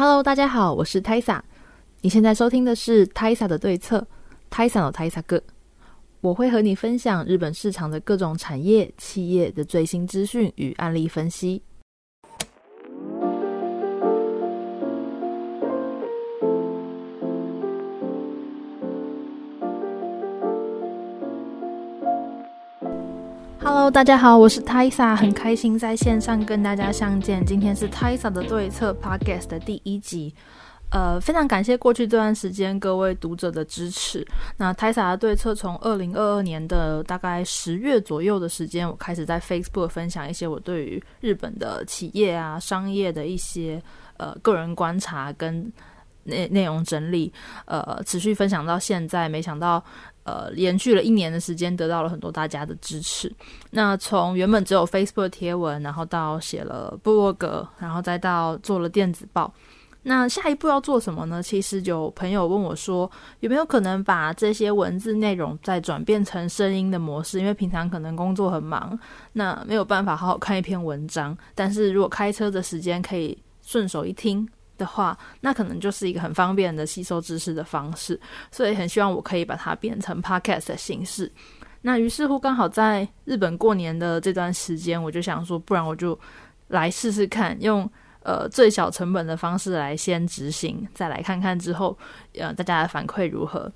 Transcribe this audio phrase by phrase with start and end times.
[0.00, 1.42] Hello，大家好，我是 Taisa。
[2.00, 4.06] 你现在收听的是 Taisa 的对策
[4.50, 5.42] ，Taisa 的 Taisa 哥。
[6.22, 11.62] 我会和你分享日本市场的各种产业、企业的最新资讯与案例分析。
[23.92, 27.44] 大家好，我是 tai 很开心在线上跟大家相见。
[27.44, 30.32] 今天是 tai 的对策 Podcast 的第一集。
[30.90, 34.24] 呃，非常感谢过去这段时间各位读者的支持。
[34.56, 43.82] 那 Taisa 的对策从二零二二年的大概十月左右的时间，我开始在 Facebook 分享一些我对于日本的企业啊、商业的一些
[44.18, 45.70] 呃个人观察跟
[46.24, 47.32] 内内容整理，
[47.64, 49.28] 呃，持续分享到现在。
[49.28, 49.82] 没想到。
[50.22, 53.34] 呃，延续了一年的时间，得到了很多大家的支持。
[53.70, 59.52] 那从原本只有 Facebook 贴文，然后到写了部落格，然后再到做了电子报。
[60.02, 61.42] 那下一步要做什么呢？
[61.42, 63.10] 其实有朋友问我说，
[63.40, 67.40] 有没有可能把这些文字内容再转变成声音的模式？
[67.40, 68.96] 因为平常可能工作很忙，
[69.32, 71.36] 那没有办法好好看一篇文章。
[71.54, 74.46] 但是如果开车的时间可以顺手一听。
[74.80, 78.18] 的话，那可能就是一个很方便的吸收知识的方式，
[78.50, 81.30] 所以很希望我可以把它变成 podcast 的形式。
[81.82, 86.18] 那于是乎，刚好在日本过年的这段时间，我就想说，不然我就
[86.68, 87.88] 来试试看，用
[88.22, 91.96] 呃最小成本的方式来先执行，再来看看之后，
[92.34, 93.70] 呃大家的反馈如何。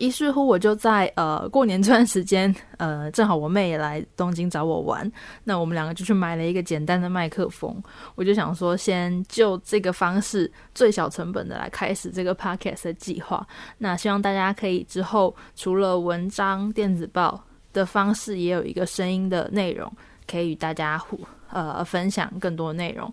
[0.00, 5.10] 于是乎，我就在呃过年这段时间，呃，正好我妹也来东京找我玩，
[5.44, 7.80] 那我们两个就去买了一个简单的麦克风。
[8.14, 13.46] 我就想说，先就这个方式最小成本的来开始这个 podcast 的计划。
[13.76, 17.38] 那希望大家可以之后除了文章、电子报
[17.74, 19.92] 的方式，也有一个声音的内容，
[20.26, 21.20] 可以与大家互
[21.52, 23.12] 呃分享更多内容。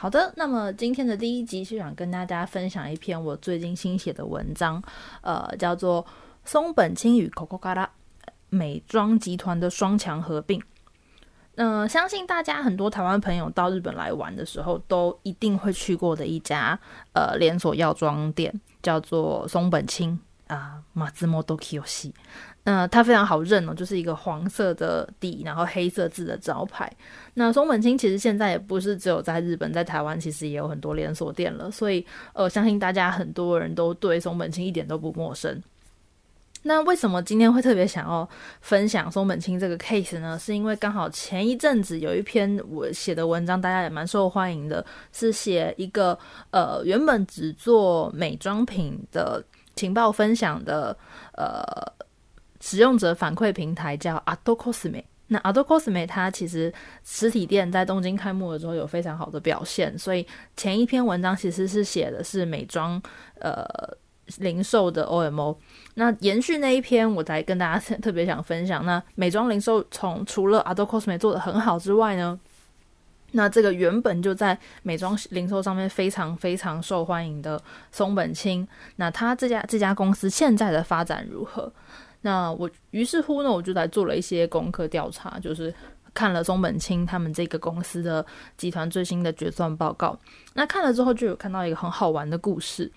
[0.00, 4.80] 好的，那么今天的第一集是想跟大家分享一篇我最近新写的文章，
[5.22, 6.06] 呃，叫做
[6.44, 7.88] 松本清与 Coco Gala
[8.48, 10.62] 美妆集团的双强合并。
[11.56, 16.78] 嗯，相信大家很多台湾朋友到日本来玩的时候，都一定会去过的一家
[17.12, 22.12] 呃连锁药妆店，叫做松本清啊，马自莫多 Kiyoshi。
[22.68, 26.92] 那它非常好认哦，就是一个黄色的底，然后黑色字的招牌。
[27.32, 35.62] 那松本清其实现在也不是只有在日本，在台湾其实也有很多连锁店了，所以呃，相信大家很多人都对松本清一点都不陌生。
[36.64, 38.28] 那为什么今天会特别想要
[38.60, 40.38] 分享松本清这个 case 呢？
[40.38, 46.18] 是因为刚好前一阵子有一篇我写的文章，大家也蛮受欢迎的，是写一个
[46.50, 49.42] 呃原本只做美妆品的
[49.74, 50.94] 情报分享的
[51.32, 51.96] 呃。
[52.60, 56.72] 使用者反馈平台叫 Ado Cosme，那 Ado Cosme 它其实
[57.04, 60.26] 实体店在东京开幕的时候有非常好的表现，所以
[60.56, 63.00] 前一篇文章其实是写的是美妆
[63.40, 63.64] 呃
[64.38, 65.56] 零售的 OMO。
[65.94, 72.38] 那延续那一篇，我才跟大家特别想分享，那美妆零售从除了 Ado Cosme 做的很好之外呢，
[73.32, 81.72] 那这个原本就在美妆零售上面非常非常受欢迎的松本清，那他这家这家公司现在的发展如何？
[82.22, 85.72] 那我于是乎呢，我就来做了一些功课调查，就是
[86.12, 90.18] 看了松本清他们这个公司的集团最新的决算报告。
[90.54, 92.90] 那看了之后，就有看到一个很好玩的故事，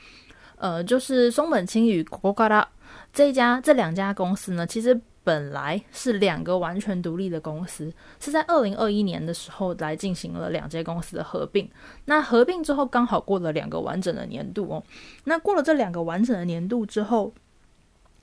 [0.58, 2.68] 呃，就是松本清与 c o c a a
[3.14, 11.70] 这家这两家公司呢，其实本来是两个完全独立的公司，是在二零二一年的时候来进行了两家公司的合并。
[12.06, 14.84] 那合并之后，刚好过了两个完整的年度哦。
[15.26, 17.32] 那过了这两个完整的年度之后。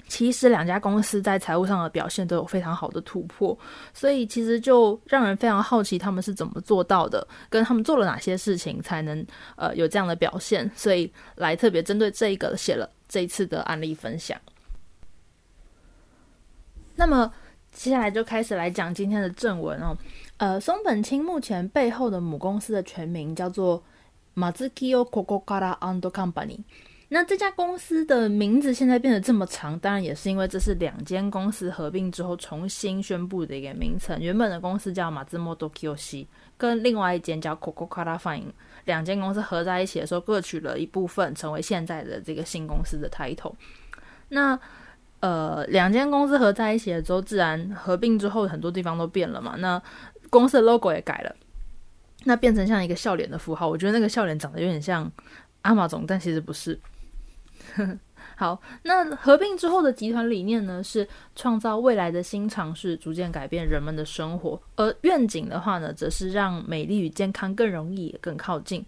[0.08, 3.56] 其实两家公司在财务上的表现都有非常好的突破，
[3.92, 9.24] 所以其实就让人非常好奇他们是怎么做到的，跟他们做了哪些事情才能
[9.54, 14.36] 呃有这样的表现，所以来特别针对这一个写了这一次的案例分享。
[16.96, 17.32] 那么
[17.70, 19.96] 接下来就开始来讲今天的正文哦。
[20.38, 23.82] 呃，松本清目前背后的母公司的全名叫做
[24.34, 26.60] Mazukio Kokokara and Company。
[27.10, 34.20] 那这家公司的名字现在变得这么长，当然也是因为这是两间公司合并之后重新宣布的一个名称。
[34.20, 36.28] 原本的公司叫马自莫多 Q C，
[36.58, 38.52] 跟另外一间叫 Coco Cola Fine，
[38.84, 43.54] 两间公司合在一起的时候，各取了一部分，成为现在的这个新公司的 title。
[44.28, 44.60] 那
[45.20, 49.56] 呃，两间公司合在一起了之后，自然合并之后很多地方都变了嘛。
[49.56, 49.82] 那
[50.28, 51.34] 公司的 logo 也改了，
[52.24, 53.66] 那变成像一个笑脸的符号。
[53.66, 55.10] 我觉得那个笑脸长得有点像
[55.62, 56.78] 阿玛总，但其实不是。
[58.36, 60.82] 好，那合并之后的集团理念呢？
[60.82, 64.60] 是创造未来的新尝试，逐渐改变人们的生活。
[64.76, 68.84] 而愿景的话呢，则是让美丽与健康更容易、更靠近。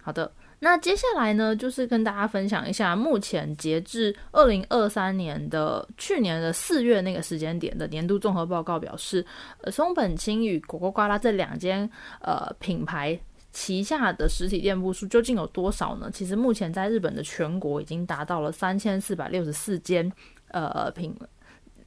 [0.00, 9.24] 好的，那接下来呢，就是跟大家分享一下目前截至二零二三年的去年的四月那个时间点的年度综合报告表示，
[9.62, 11.88] 呃，松本清与果果瓜拉这两间
[12.20, 13.18] 呃品牌
[13.52, 16.10] 旗下的实体店铺数究竟有多少呢？
[16.12, 20.10] 其实目前在日本的全国已经达到了三千四百六十四间
[20.48, 21.14] 呃品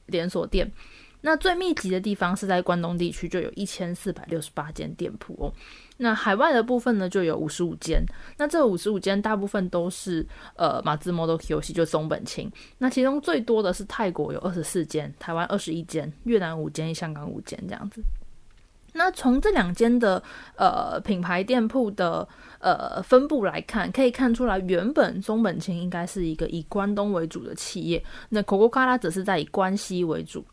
[0.06, 0.70] 连锁店。
[1.22, 5.52] 那最密集的地方是在关东地区，就有一千四百六十八间店铺哦。
[5.96, 8.00] 那海外的部分呢，就有五十五间。
[8.36, 10.24] 那这五十五间大部分都是
[10.54, 12.52] 呃马自 Model Q 系，就松本清。
[12.78, 18.00] 那其中最多的是泰国有二十四间，台湾二十一间，越南五间，香港五间这样子。
[18.96, 20.22] 那从这两间的
[20.56, 22.26] 呃品牌店铺的
[22.58, 30.44] 呃分布来看，可以看出来，原本松本清应该是一个以关东为主的企业，那 Coco 卡拉则是在以关西为主。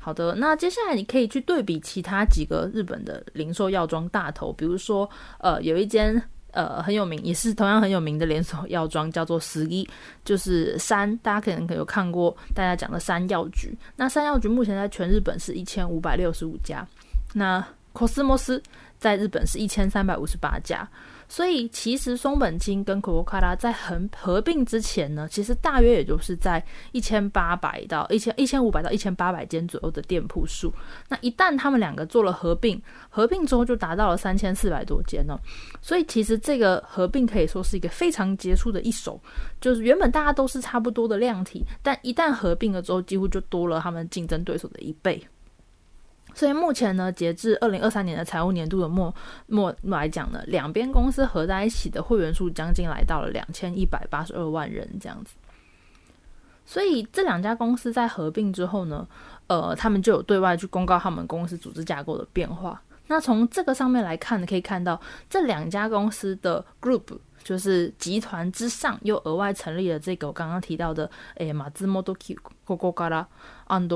[0.00, 5.08] 好的，那接下来你可以去对比其他几个日本的零售药妆大头，比如说，
[5.38, 6.22] 呃，有一间
[6.52, 9.86] 呃很有名，也是同样很有名的连锁药妆，叫做十一，
[10.24, 13.76] 就是山，大家可能有看过大家讲的山药局。
[13.96, 16.86] 那山药局目前在全日本是一千五百六十五家，
[17.34, 18.60] 那 Cosmos
[18.98, 20.88] 在日本是一千三百五十八家。
[21.30, 30.72] 所以其实松本清跟可口可乐在合合并之前呢，其实大约也就是在一千八百到一千一千五百到一千八百间左右的店铺数。
[31.06, 32.80] 那一旦他们两个做了合并，
[33.10, 35.38] 合并之后就达到了三千四百多间呢。
[35.82, 39.20] 所以其实这个合并可以说是一个非常杰出的一手，
[39.60, 45.22] 就是原本大家都是差不多的量体，但一旦合并了之后，几乎就多了他们竞争对手的一倍。
[46.38, 49.12] 所以目前呢，截至二零二三年的财务年度的末
[49.48, 55.34] 末来讲呢，两边公司合在一起的会员数将近来到了两千一百八十二万人这样子。
[56.64, 59.04] 所以这两家公司在合并之后呢，
[59.48, 62.80] 呃，他们就有对外去公告他们公司组织架构的变化。
[63.08, 73.26] 那从这个上面来看呢，可以看到这两家公司的 group 就是集团之上又额外成立了这个我刚刚提到的诶马自 Model Q Coco Gara
[73.66, 73.88] on。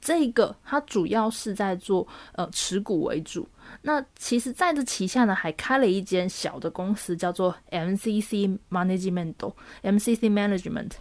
[0.00, 3.46] 这个它主要是在做呃持股为主，
[3.82, 10.92] 那其实在这旗下呢还开了一间小的公司，叫做 MCC Management，MCC Management。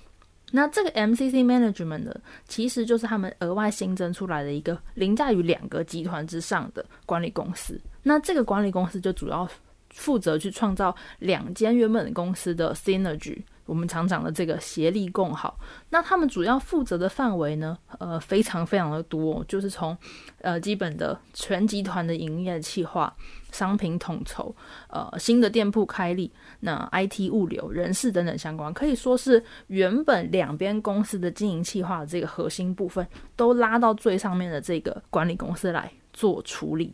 [0.51, 2.15] 那这个 MCC Management 呢，
[2.47, 7.79] 其实就是他们额外新增出来的一个凌驾于两个集团之上的管理公司。
[8.01, 9.47] 那这个管理公司就主要
[9.91, 13.43] 负责去创造两间原本公司的 synergy。
[13.69, 15.59] 我们常讲的这个协力共好，
[15.91, 19.95] 那他们主要负责的范围呢，呃，非常非常的多，就是从
[20.41, 23.15] 呃基本的全集团的营业计划、
[23.51, 24.53] 商品统筹、
[24.89, 26.31] 呃新的店铺开立、
[26.61, 33.05] 那 IT 物流、人事等等相关，可以说是原本两边公司的经营计划的这个核心部分，
[33.35, 36.91] 都拉到最上面的这个管理公司来做处理。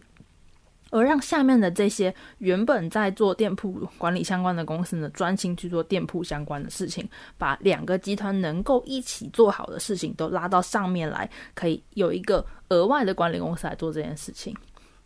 [0.95, 7.06] 而让下面的这些原本在做店铺管理相关的公司呢，专心去做店铺相关的事情，
[7.38, 14.56] 把两个集团能够一起做好的事情都拉到上面来，可以有一个额外的管理公司来做这件事情。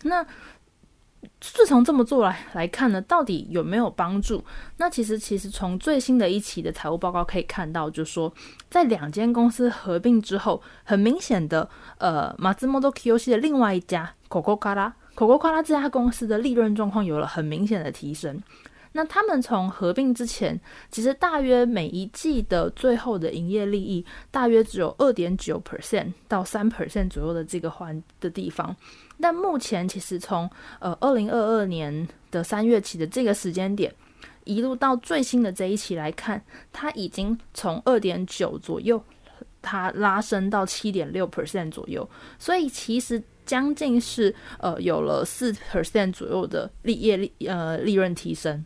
[0.04, 0.24] 那
[1.42, 4.46] 自从这么做来来看呢，到底有没有帮助？
[4.78, 8.32] 那其实其实从最新的一期的财务报告可以看到，就说
[8.70, 14.94] 在两间公司合并之后，很明显的，呃，马自 Model Q 系的另外一家 Coco 卡拉。
[15.20, 18.42] 可口可乐这家公司的利润状况有了很明显的提升。
[18.94, 20.58] 那他们从合并之前，
[20.90, 28.74] 其实大约每一季的最后的营业利益大约只有二点九 percent 到三 percent 左右的这个环的地方。
[29.20, 33.94] 但目前其实从呃二零二二年的三月起的这个时间点，
[34.46, 36.42] 一路到最新的这一期来看，
[36.72, 39.04] 它已经从二点九左右，
[39.62, 42.10] 它拉升到七点六 percent 左右。
[42.40, 43.22] 所以其实。
[43.50, 48.64] 将近是呃有了四 percent 左右的利业利呃利润提升，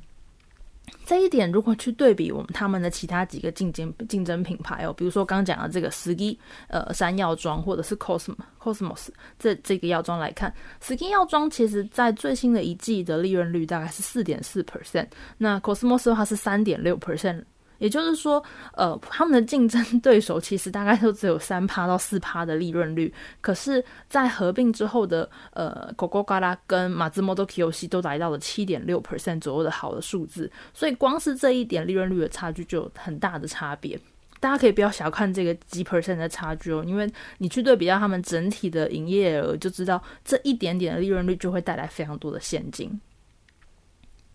[1.05, 6.37] 这一点如果去对比我们他们的其他几个竞争竞争品牌哦，比如说刚讲的这个 Ski
[6.67, 9.07] 呃山药妆或者是 Cosmos Cosmos
[9.39, 17.45] 这这个药妆来看，Ski 药妆其实在最新的一季的利润率大概是四点四 percent，那 Cosmos 的话是三点六 percent。
[17.83, 18.41] 也就是说，
[18.77, 33.99] 呃，他们的竞争 对手其实大概都只有三趴到四趴的利润率，可是，在合并之后的呃，Coco Gala 跟马自 Model Q 系都来到了七点六 percent 左右的好的数字，所以光是这一点利润率的差距就有很大的差别。
[34.39, 42.97] 大家可以不要小看这个几 percent 的差距哦，因为你去对比较他们整体的营业额，就知道这一点点的利润率就会带来非常多的现金。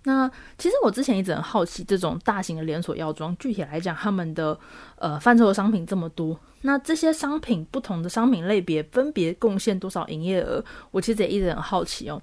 [0.05, 4.59] 那其实我之前一直很好奇，这种大型的连锁药妆，具体来讲，他们的
[4.97, 10.65] 呃贩售的商品这么多，那这些商品不同的商品类别分别贡献多少营业额？
[10.91, 12.23] 我其实也一直很好奇哦。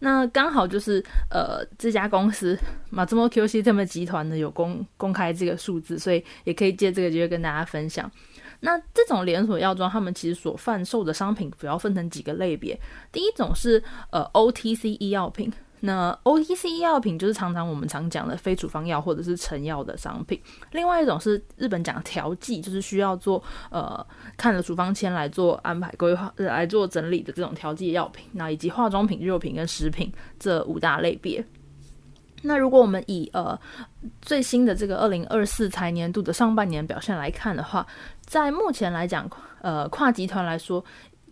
[0.00, 2.58] 那刚好就是呃这家公司
[2.90, 8.10] 马自莫 QC 他们集团呢有公公开这个数字，所以也可以借这个机会跟大家分享。
[8.60, 12.78] 那这种连锁药妆，他们其实所贩售的商品主要分成几个类别。
[13.12, 15.52] 第一种是呃 OTC 医药品，
[15.86, 20.40] 那 OTC 药品就是常常我们常讲的非处方药或者是成药的商品。
[20.72, 28.24] 另外一种是日本讲调剂，就是需要做呃看了处方签来做安排规划来做整理的这种调剂药品。
[28.32, 31.44] 那以及化妆品、日用品跟食品这五大类别。
[32.40, 33.58] 那如果我们以呃
[34.22, 37.86] 最新的这个二零二四财年度的上半年表现来看的话，
[38.24, 40.82] 在目前来讲，呃跨集团来说，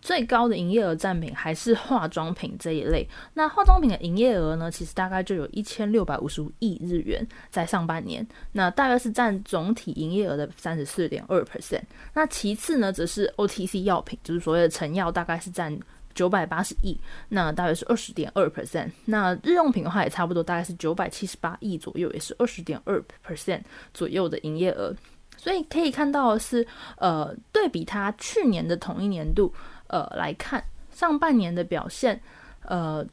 [0.03, 3.07] 最高的营业额占比还是化妆品这一类。
[3.33, 11.83] 那化妆品的营业额呢，其实大概就有一千六百五十五亿日元在上半年，那大概是占总体营业额的三十四点二 percent。
[12.13, 15.79] 那其次呢，则是 OTC 药品，就是所谓的成药，大概是占。
[16.15, 16.95] 九百八十亿，
[17.29, 18.87] 那大约是二十点二 percent。
[19.05, 23.61] 那日用品的话也差不多，大概是九百七十八亿左右，也是二十点二 percent
[23.95, 24.95] 左右的营业额。
[25.37, 26.63] 所以可以看到是，
[26.97, 29.51] 呃，对比它去年的同一年度，
[29.93, 32.19] 呃来看，上半年的表现，
[32.65, 33.05] 呃，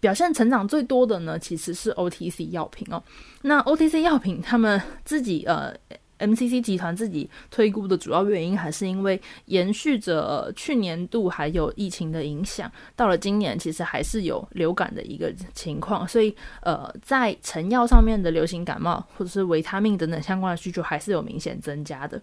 [0.00, 3.00] 表现成长最多的呢，其实是 OTC 药品哦。
[3.42, 5.72] 那 OTC 药品他们自己呃。
[6.20, 22.22] MCC 集团自己推估的主要原因，还是因为延续着去年度还有疫情的影响，到了今年其实还是有流感的一个情况，所以呃，在成药上面的流行感冒或者是维他命等等相关的需求还是有明显增加的。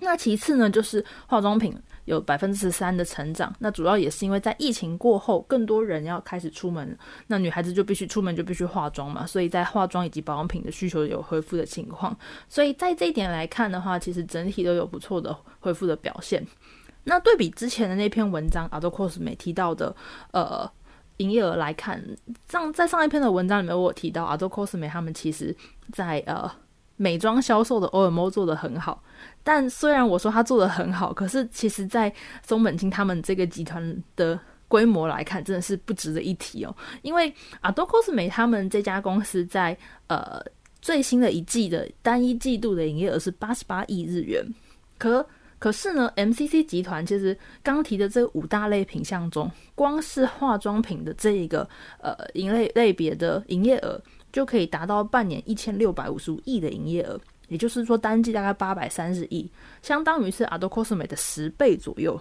[0.00, 1.76] 那其次呢，就是化妆品。
[2.04, 16.42] 有百分之十三的成长，那主要也是因为在疫情过后，更多人要开始出门，那女孩子就必须出门就必须化妆嘛，所以在化妆以及保养品的需求有恢复的情况，所以在这一点来看的话，其实整体都有不错的恢复的表现。
[17.04, 19.94] 那对比之前的那篇文章，阿多 cos 没提到的，
[20.32, 20.66] 呃，
[21.18, 22.02] 营业额来看，
[22.48, 25.54] 上在上一篇的文章里面，我提到阿多 cos 美他们其实
[25.92, 26.50] 在呃。
[26.98, 29.02] 美妆销售的 OMO 做的很好，
[29.44, 32.12] 但虽然我说他做的很好，可是其实，在
[32.44, 36.76] 松本清他们这个集团的规模来看，真的是不值得一提哦。
[37.02, 39.78] 因为啊，多 cos 美他们这家公司在
[40.08, 40.42] 呃
[40.82, 44.44] 最新的一季的单一季度的营业额是八十八亿日元，
[44.98, 45.24] 可
[45.60, 51.68] 可是呢，MCC 集团其实刚提的这五大类品项中，光是化妆品的这一个
[52.00, 54.02] 呃营类类别的营业额。
[54.38, 59.50] 就可以达到半年一千六百五十五亿的营业额，也就是说单季大概八百三十亿，
[59.82, 62.20] 相当于是 Ado Cosme 的十倍左右。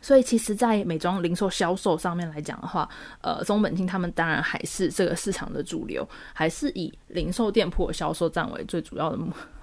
[0.00, 2.88] 所以其实，在美妆零售销售上面来讲的话，
[3.20, 9.18] 呃，松本清他们当然还是这个市场的主流，还是以零售店铺销售占为最主要的，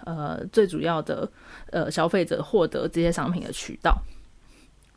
[0.05, 1.29] 呃，最主要的
[1.69, 4.01] 呃消费者获得这些商品的渠道。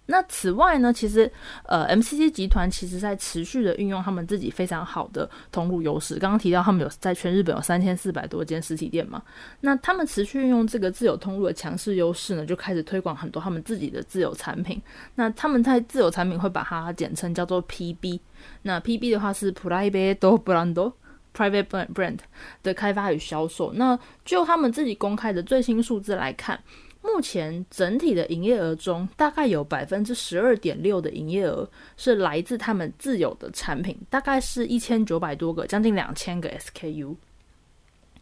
[0.07, 1.31] 那此外呢，其实
[1.65, 6.19] 呃，MCC 集团其实在持续的运用他们自己非常好的通路优势。
[6.19, 9.23] 刚刚提到他们有在全日本有三千四百多间实体店嘛，
[9.61, 14.81] 那他们持续运用这个自有通路的强势优势呢，就开始推广很多他们自己的自有产品。
[15.15, 18.21] 那他们在自有产品会把它简称叫做 PB。
[18.63, 22.19] 那 PB 的话是 Private Brand，Private Brand
[22.63, 23.73] 的开发与销售。
[23.73, 26.61] 那就他们自己公开的最新数字来看。
[27.05, 31.69] 目前整体的营业额中，大概有百分之十二点六的营业额
[31.99, 37.15] 是来自他们自有的产品，大概是一千九百多个，将近两千个 SKU。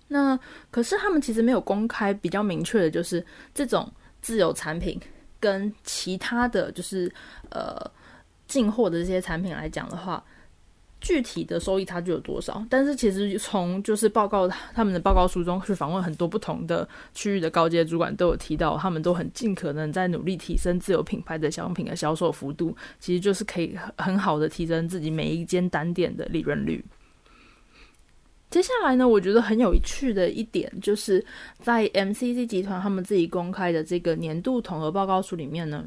[0.08, 0.38] 那
[0.70, 3.24] 可是他们其实没有公开比较明确的，就是
[3.54, 5.00] 这种自有产品
[5.38, 7.10] 跟其他的就是
[7.50, 7.88] 呃
[8.48, 10.22] 进货的这些产品来讲的话。
[11.02, 12.64] 具体的收益差距有多少？
[12.70, 26.82] 但是其实从就是报告他们的报告书中去访问很多不同的区域的高阶主管，都有提到，他们都很尽可能在努力提升自有品牌的商品的销售幅度，其实就是可以很好的提升自己每一间单店的利润率。
[28.48, 31.24] 接下来呢，我觉得很有趣的一点，就是
[31.58, 35.84] 在 MCC 集团他们自己公开的这个年度统合报告书里面呢，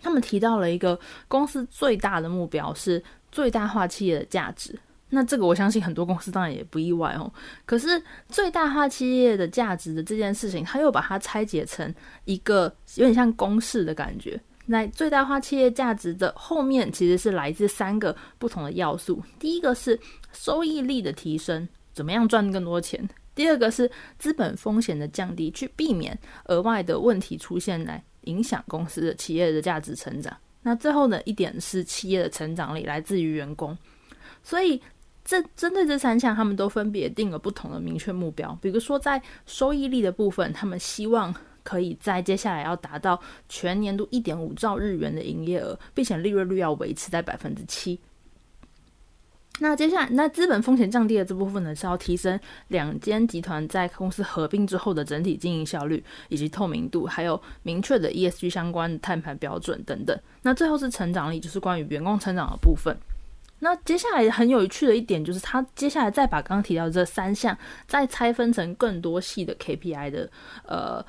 [0.00, 3.02] 他们提到了一个公司最大的目标是。
[3.34, 7.30] 最大化企业的价值，那这个我相信很多公司当然也不意外哦。
[7.66, 11.92] 可是最大化企业的价值的这件事情，他又把它拆解成
[12.26, 14.40] 一个有点像公式的感觉。
[14.66, 19.98] 那最大化企业价值的后面其实是来自三个不同的要素：第一个是
[20.32, 30.34] 收益率的提升，怎么样赚更多钱；第二个是资本风险的降低，去避免额外的问题出现来影响公司的企业的价值成长。
[30.64, 33.78] 那最后呢一点是企业的成长力来自于员工，
[34.42, 34.82] 所以
[35.24, 38.58] 这针对这三项，他们都分别定了不同的明确目标。
[38.60, 48.00] 比如说在收益率的部分，他们希望可以在接下来要达到全年度一点五兆日元的营业额，并且利润率要维持在百分之七。
[49.60, 60.18] 那接下来，那资本风险降低的这部分呢，是要提升两间集团在公司合并之后的整体经营效率以及透明度，还有明确的 ESG 相关的碳排标准等等。
[60.42, 62.96] 那最后是成长力，就是关于员工成长的部分。
[63.60, 67.56] 那接下来很有趣的一点就是，他接下来再把刚刚提到这三项
[67.86, 70.30] 再拆分成更多细的 KPI 的
[70.66, 71.04] 呃。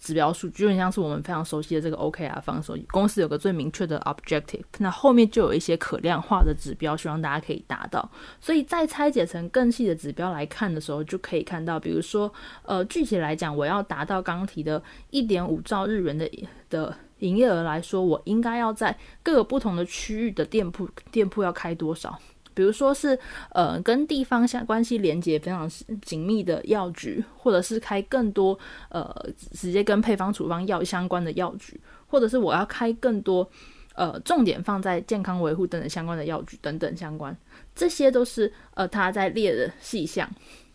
[0.00, 8.08] 指标数据就很像是我们非常熟悉的这个 OKR 方式，公司有个最明确的 objective，那后面就有一些可量化的指标，希望大家可以达到。
[8.40, 16.30] 所以再拆解成更细的指标来看的时候，就可以看到，比如说，呃，具体来讲，我要达到刚提的一点五兆日元的
[16.70, 22.16] 的营业额来说，我应该要在各个不同的区域的店铺店铺要开多少？
[22.58, 23.16] 比如说是
[23.50, 25.70] 呃跟地方相关系连接非常
[26.02, 29.14] 紧密的药局，或者是开更多呃
[29.52, 33.48] 直接跟配方处方药相关的药局，或者是我要开更多
[33.94, 37.36] 呃重点放在健康维护等等相关的药局等等相关，
[37.76, 40.28] 这些都是呃他在列的细项。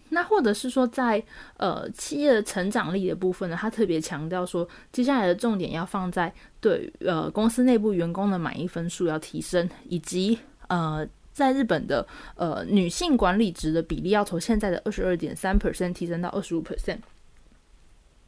[0.08, 1.22] 那或者是说在
[1.58, 11.06] 呃企业的成长力的部分呢，他特别强调说，接下来的重点要放在对呃公司内部员工的满意分数要提升，以及呃。
[11.34, 17.00] 在日本的呃女性管理职的比例要从现在的二十二点三 percent 提升到二十五 percent。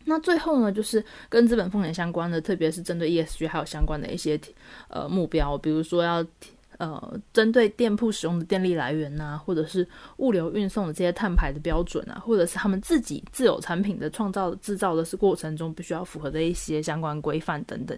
[0.08, 4.40] 那最后呢，就是跟资本风险相关的，特别是针对 ESG 还有相关的一些
[4.88, 6.24] 呃目标，比如说要
[6.78, 17.98] 呃针对店铺使用的电力来源呐，或者是物流运送的这些碳排的标准啊，或者是他们自己自有产品的创造制造的是过程中必须要符合的一些相关规范等等。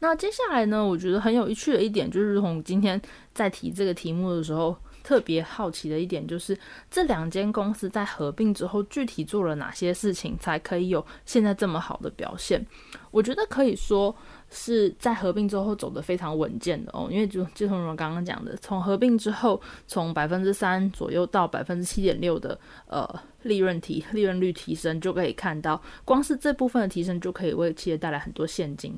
[0.00, 0.84] 那接下来呢？
[0.84, 3.00] 我觉得很有趣的一点，就是从今天
[3.34, 6.56] 在提这个题目的时候，特别好奇的一点，就是
[6.88, 12.64] 这两间公司在合并之后，具体做了哪些事情，才可以有现在这么好的表现？
[13.10, 14.14] 我觉得可以说
[14.50, 17.08] 是在合并之后走得非常稳健的哦。
[17.10, 23.04] 因为就就从我们刚刚讲的，从合并之后，从百分之三左右到百分之七点六的呃
[23.42, 28.96] 利润提利润率提升，就可以看到，光是这部分的提升就可以为企业带来很多现金。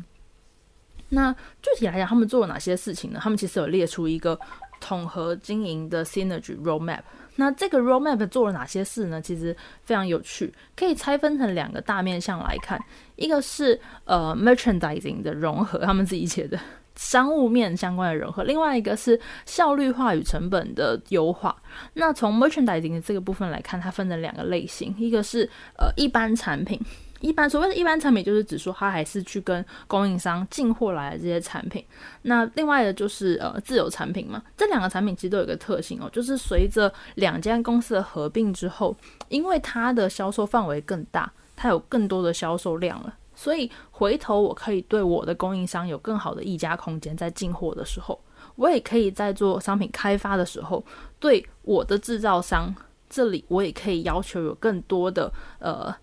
[1.10, 3.20] 那具体来讲，他们做了哪些事情呢？
[3.22, 4.38] 他们其实有列出一个
[4.80, 7.00] 统合经营的 synergy roadmap。
[7.36, 9.20] 那这个 roadmap 做了哪些事呢？
[9.20, 12.78] 其实非常有趣，可以拆分成两个大面向来看。
[13.16, 16.58] 一个是呃 merchandising 的融合，他们自己写的
[16.96, 21.56] 商务面相关的融合；另外一个是效率化与成本的优化。
[21.94, 26.78] 那从 merchandising 的这个部分来看，它分成两个类型，一个是呃一般产品。
[27.20, 31.84] 一般所谓的一般产品，就是指说它还是去跟供应商进货来的这些产品。
[32.22, 34.42] 那另外的就是呃自有产品嘛。
[34.56, 38.96] 这两个产品其实都有一个特性哦，就是随着两家公司的合并之后，
[39.28, 48.18] 因为它的销售范围更大，它有更多的销售量了，所以回头我可以对我的供应商有更好的溢价空间，在进货的时候，
[48.56, 50.82] 我也可以在做商品开发的时候，
[51.18, 52.74] 对我的制造商
[53.10, 55.94] 这里，我也可以要求有更多的呃。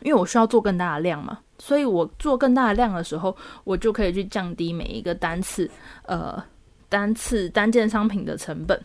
[0.00, 5.68] 因为我需要做更大的量嘛，所以我做更大的量的时候，我就可以去降低每一个单次
[6.04, 6.42] 呃
[6.88, 8.80] 单次单件商品的成本。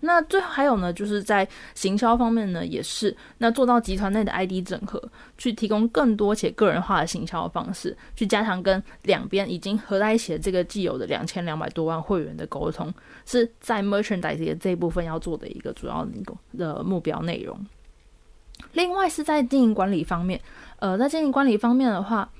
[0.00, 5.02] 那最后还有呢，就是在行销方面呢，也是那做到集团内的 ID 整合，
[5.38, 12.92] 去提供更多且个人化的行销方式，去加强跟两边已经合在一起的这个既有的两千两百多万会员的沟通，
[13.24, 16.06] 是在 merchandise 这一部分要做的一个主要
[16.58, 17.58] 的目标内容。
[18.74, 20.40] 另外是在经营管理方面，
[20.78, 22.30] 呃，在经营管理方面的话，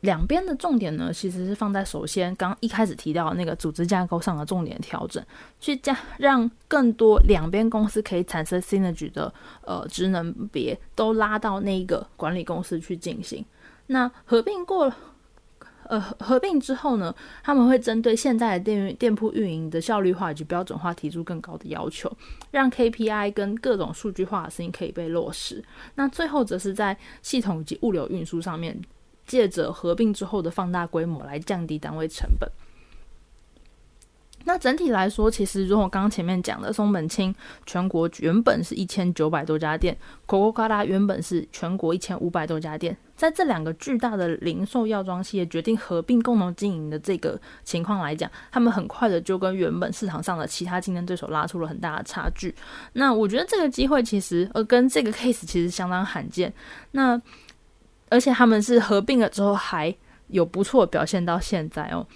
[0.00, 5.24] 两边的重点呢，其实是放在首先刚一开始提到的那个组织架构上的重点调整，
[5.60, 9.32] 去加让更多两边公司可以产生 synergy 的
[9.64, 13.44] 呃职能别都拉到那一个管理公司去进行。
[13.86, 14.92] 那合并过。
[15.84, 22.10] 呃，合并之后呢，他们会针对现在的店店铺运营的效率化以及标准化提出更高的要求，
[22.50, 25.62] 让 KPI 跟各种数据化的事情可以被落实。
[25.96, 28.80] 那最后则是在系统以及物流运输上面，
[29.26, 32.48] 借着合并之后的放大规模来降低单位成本。
[34.44, 52.54] 那整体来说，其实如果刚刚前面讲的松本清全国原本是一千九百多家店 coco 嘎原本是全国一千五百多家店，在这两个巨大的零售药妆企业决定合并共同经营的这个情况来讲，他们很快的就跟原本市场上的其他竞争对手拉出了很大的差距。
[52.94, 56.52] 那我觉得这个机会其实呃跟这个 case 其实相当罕见。
[56.90, 57.20] 那
[58.08, 59.94] 而且他们是合并了之后还
[60.28, 62.06] 有不错表现到现在哦，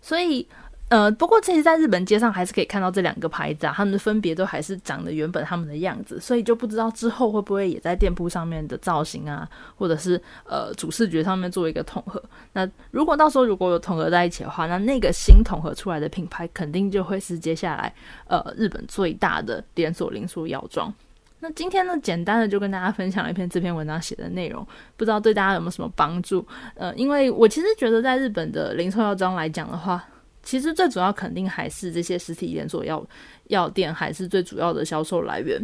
[0.00, 0.48] 所以。
[0.88, 12.22] 呃，不过其实在日本街上还是可以看到这两个牌子啊，他们分别都还是长得原本他们的样子，所以就不知道之后会不会也在店铺上面的造型啊，或者是呃主视觉上面做一个统合。
[12.52, 17.92] 那如果到时候如果有统合在一起的话，那那个新统合出来的品牌肯定就会是接下来
[18.28, 20.94] 呃日本最大的连锁零售药妆。
[21.40, 24.64] 那今天呢，简单的就跟大家分享一篇这篇文章写的内容，
[24.96, 26.46] 不知道对大家有没有什么帮助？
[26.76, 30.04] 呃，因为我其实觉得在日本的零售药妆来讲的话。
[30.46, 33.04] 其实最主要肯定还是这些实体连锁药
[33.48, 35.60] 药店还是最主要的销售来源。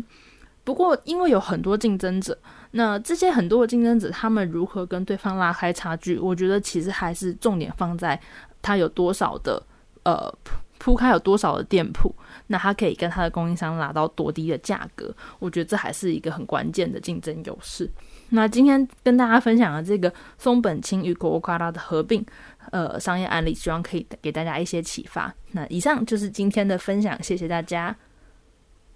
[0.64, 2.37] 不过因为有很多竞争者，
[2.73, 6.18] 那这些很多的竞争者他们如何跟对方拉开差距？
[6.18, 8.21] 我觉得其实还是重点放在
[8.61, 9.62] 他有多少的
[10.03, 10.33] 呃
[10.79, 12.12] 铺开有多少的店铺，
[12.49, 15.14] 那他可以跟他的供应商拿到多低的价格。
[15.38, 17.88] 我觉得这还是一个很关键的竞争优势。
[18.31, 22.25] 那今天跟大家分享的这个松本清与国卡拉的合并。
[22.70, 25.35] 呃，商业案例，希望可以给大家一些启发。
[25.51, 27.94] 那以上就是今天的分享，谢谢大家。